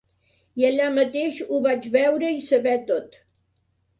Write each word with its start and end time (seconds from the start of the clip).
I 0.61 0.63
allà 0.69 0.85
mateix 0.93 1.37
ho 1.43 1.59
vaig 1.67 1.85
veure 1.97 2.33
i 2.39 2.41
saber 2.47 2.75
tot. 2.89 3.21